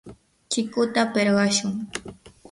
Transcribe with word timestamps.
chikuta 0.51 1.01
pirqashun. 1.13 1.73